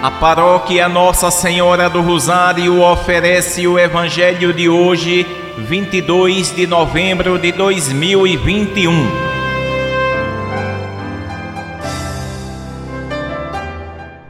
A 0.00 0.12
paróquia 0.12 0.88
Nossa 0.88 1.28
Senhora 1.28 1.90
do 1.90 2.00
Rosário 2.00 2.80
oferece 2.80 3.66
o 3.66 3.76
Evangelho 3.76 4.54
de 4.54 4.68
hoje, 4.68 5.26
22 5.66 6.54
de 6.54 6.68
novembro 6.68 7.36
de 7.36 7.50
2021. 7.50 8.92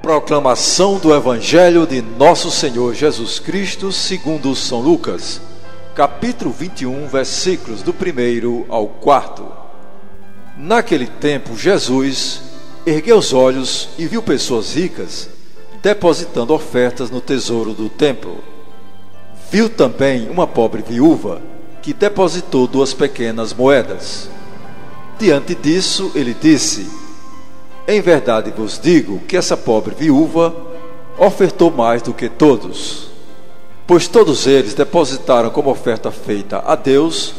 Proclamação 0.00 0.98
do 0.98 1.12
Evangelho 1.12 1.84
de 1.84 2.00
Nosso 2.00 2.48
Senhor 2.52 2.94
Jesus 2.94 3.40
Cristo, 3.40 3.90
segundo 3.90 4.54
São 4.54 4.80
Lucas, 4.80 5.40
capítulo 5.96 6.52
21, 6.52 7.08
versículos 7.08 7.82
do 7.82 7.90
1 7.90 8.66
ao 8.68 8.86
4. 8.86 9.44
Naquele 10.56 11.08
tempo, 11.08 11.58
Jesus 11.58 12.40
ergueu 12.86 13.18
os 13.18 13.32
olhos 13.32 13.88
e 13.98 14.06
viu 14.06 14.22
pessoas 14.22 14.72
ricas 14.76 15.34
depositando 15.82 16.52
ofertas 16.52 17.10
no 17.10 17.20
tesouro 17.20 17.72
do 17.72 17.88
templo. 17.88 18.38
Viu 19.50 19.68
também 19.68 20.28
uma 20.28 20.46
pobre 20.46 20.82
viúva 20.82 21.40
que 21.80 21.94
depositou 21.94 22.66
duas 22.66 22.92
pequenas 22.92 23.54
moedas. 23.54 24.28
Diante 25.18 25.54
disso, 25.54 26.10
ele 26.14 26.34
disse: 26.34 26.90
Em 27.86 28.00
verdade 28.00 28.50
vos 28.50 28.78
digo 28.78 29.20
que 29.20 29.36
essa 29.36 29.56
pobre 29.56 29.94
viúva 29.94 30.54
ofertou 31.18 31.70
mais 31.70 32.02
do 32.02 32.12
que 32.12 32.28
todos, 32.28 33.08
pois 33.86 34.08
todos 34.08 34.46
eles 34.46 34.74
depositaram 34.74 35.50
como 35.50 35.70
oferta 35.70 36.10
feita 36.10 36.62
a 36.66 36.74
Deus 36.74 37.34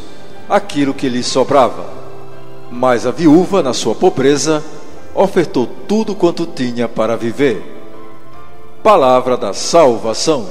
aquilo 0.50 0.94
que 0.94 1.10
lhes 1.10 1.28
sobrava. 1.28 1.86
Mas 2.72 3.06
a 3.06 3.12
viúva, 3.12 3.62
na 3.62 3.74
sua 3.74 3.96
pobreza, 3.96 4.64
ofertou 5.14 5.68
tudo 5.88 6.16
quanto 6.16 6.46
tinha 6.46 6.88
para 6.88 7.16
viver 7.16 7.77
Palavra 8.84 9.36
da 9.36 9.54
salvação. 9.54 10.48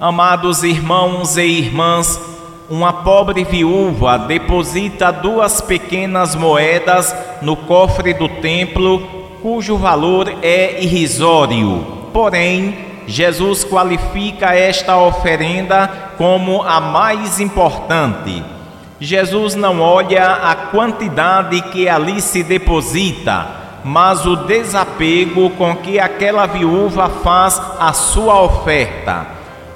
Amados 0.00 0.64
irmãos 0.64 1.36
e 1.36 1.42
irmãs, 1.42 2.20
uma 2.68 2.92
pobre 2.92 3.44
viúva 3.44 4.18
deposita 4.18 5.12
duas 5.12 5.60
pequenas 5.60 6.34
moedas 6.34 7.14
no 7.40 7.54
cofre 7.56 8.12
do 8.12 8.28
templo, 8.28 9.00
cujo 9.40 9.76
valor 9.76 10.32
é 10.42 10.82
irrisório. 10.82 11.86
Porém, 12.12 12.76
Jesus 13.06 13.62
qualifica 13.62 14.54
esta 14.54 14.96
oferenda 14.96 16.12
como 16.18 16.62
a 16.62 16.80
mais 16.80 17.38
importante 17.38 18.55
Jesus 19.00 19.54
não 19.54 19.80
olha 19.80 20.26
a 20.26 20.54
quantidade 20.54 21.60
que 21.70 21.88
ali 21.88 22.20
se 22.20 22.42
deposita, 22.42 23.46
mas 23.84 24.24
o 24.24 24.36
desapego 24.36 25.50
com 25.50 25.76
que 25.76 26.00
aquela 26.00 26.46
viúva 26.46 27.08
faz 27.22 27.60
a 27.78 27.92
sua 27.92 28.40
oferta. 28.40 29.26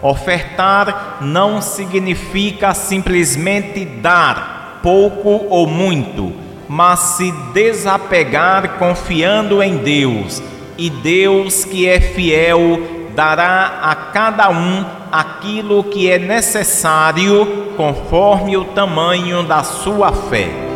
Ofertar 0.00 1.18
não 1.20 1.60
significa 1.60 2.72
simplesmente 2.72 3.84
dar, 3.84 4.80
pouco 4.82 5.46
ou 5.50 5.66
muito, 5.66 6.32
mas 6.66 7.00
se 7.00 7.30
desapegar 7.52 8.78
confiando 8.78 9.62
em 9.62 9.76
Deus, 9.76 10.42
e 10.78 10.88
Deus 10.88 11.64
que 11.64 11.86
é 11.86 12.00
fiel 12.00 12.80
dará 13.14 13.80
a 13.82 13.94
cada 13.94 14.48
um 14.48 15.00
aquilo 15.11 15.84
que 15.84 16.11
é 16.11 16.19
necessário 16.19 17.75
conforme 17.77 18.56
o 18.56 18.64
tamanho 18.64 19.42
da 19.42 19.62
sua 19.62 20.12
fé. 20.12 20.69